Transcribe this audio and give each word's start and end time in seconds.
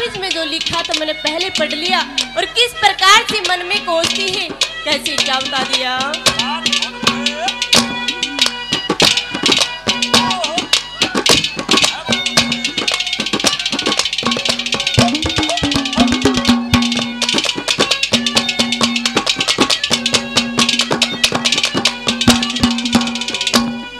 ताबीज 0.00 0.20
में 0.20 0.30
जो 0.30 0.44
लिखा 0.44 0.80
था, 0.82 0.92
मैंने 0.98 1.12
पहले 1.12 1.48
पढ़ 1.50 1.72
लिया। 1.72 2.00
और 2.36 2.44
किस 2.56 2.72
प्रकार 2.72 3.24
से 3.30 3.40
मन 3.40 3.66
में 3.66 3.84
कोसती 3.84 4.28
है? 4.32 4.48
कैसे 4.84 5.16
क्या 5.16 5.38
बता 5.38 5.62
दिया? 5.64 5.98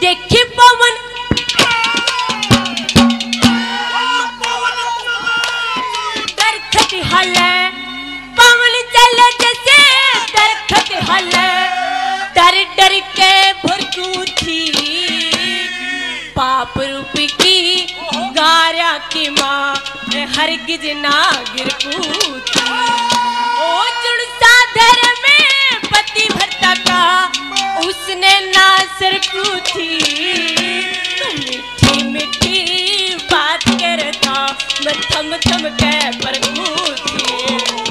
देखे 0.00 0.42
पवन 0.44 1.05
दरखत 11.08 11.34
डर 12.36 12.54
डर 12.78 12.98
के 13.16 13.52
भरकू 13.62 14.24
थी। 14.32 14.62
पाप 16.36 16.72
रूप 16.78 17.12
की 17.42 17.86
गारा 18.36 18.96
की 19.12 19.28
माँ 19.30 19.74
हरगिज 20.36 20.84
ना 20.96 21.18
गिर 21.54 21.68
थी। 21.82 21.96
ओ 23.58 23.84
जुड़सा 24.02 24.54
धर 24.74 25.00
में 25.22 25.80
पति 25.86 26.28
भरता 26.28 26.74
का 26.82 27.00
उसने 27.86 28.34
ना 28.50 28.68
सर 28.98 29.18
थी। 29.68 29.88
मीठी 31.82 32.02
मीठी 32.04 33.14
बात 33.32 33.64
करता, 33.82 34.34
मैं 34.84 34.94
थम 35.02 35.36
थम 35.46 35.68
के 35.82 36.10
पर 36.18 36.38
थी। 36.96 37.85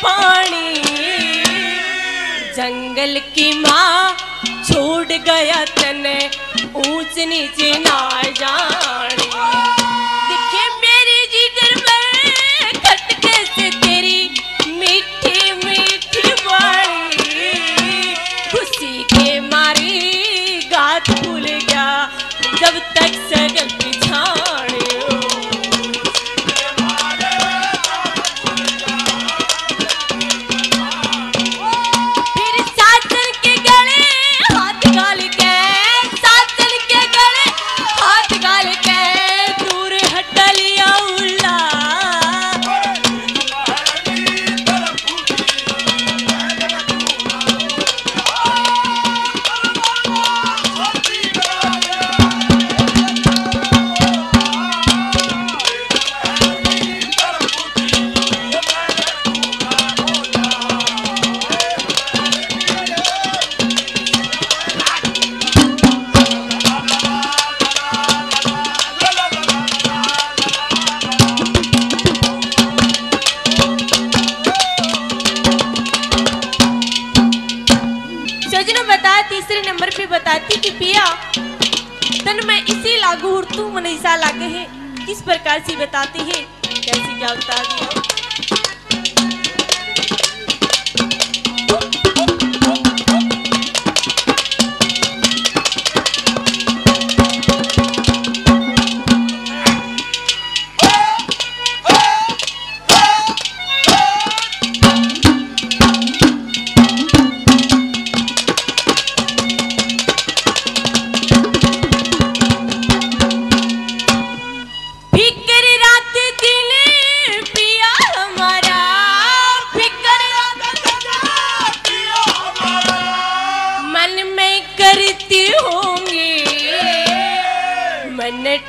पानी। 0.00 0.74
जंगल 2.56 3.18
की 3.34 3.52
माँ 3.58 4.16
छोड़ 4.64 5.06
गया 5.06 5.64
तने 5.64 6.18
ऊंच 6.76 7.18
नीचे 7.28 7.72
ना 7.78 8.22
जाने। 8.38 9.83
तन 82.24 82.46
में 82.46 82.64
इसी 82.64 82.96
लागू 83.00 83.30
हुर्तू 83.30 83.68
मनीषा 83.68 84.16
लागे 84.16 84.44
है। 84.44 84.66
किस 85.06 85.22
प्रकार 85.22 85.64
से 85.66 85.76
बताती 85.76 86.18
है? 86.18 86.42
कैसे 86.66 87.18
क्या 87.18 87.34
बता 87.34 87.62
दिया? 87.62 88.23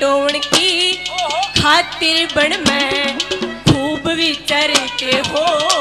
टोन 0.00 0.38
की 0.46 0.92
खातिर 1.60 2.26
बन 2.36 2.56
मैं 2.68 3.18
खूब 3.18 4.08
विचरते 4.18 5.16
होंगे 5.28 5.71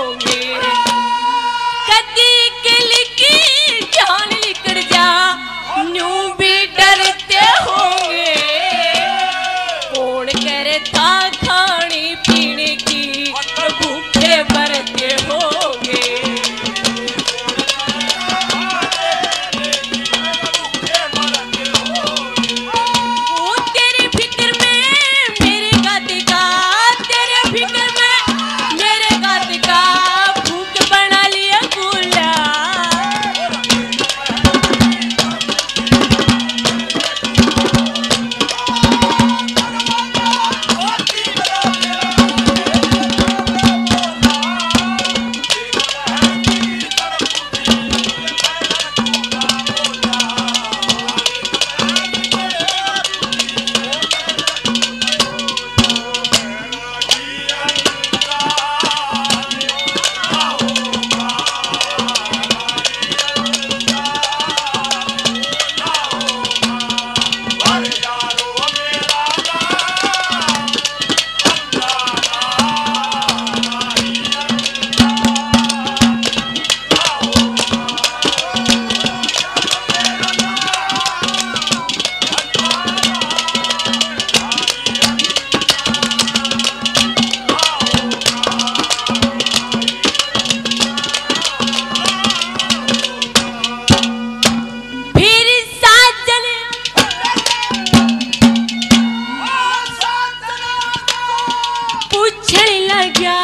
पूछण 102.32 102.70
लग्या 102.90 103.38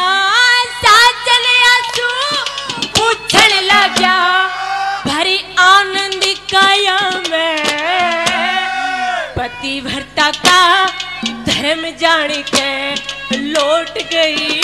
साजन 0.82 1.46
आँसू। 1.70 2.06
पूछण 2.98 3.52
लग्या 3.64 4.14
भरी 5.06 5.36
आनंद 5.64 6.24
काया 6.52 6.98
मैं 7.28 7.56
पति 9.36 9.80
भरता 9.86 10.30
का 10.46 10.60
धर्म 11.48 11.88
जान 12.00 12.32
के 12.54 13.36
लौट 13.52 13.98
गई 14.14 14.60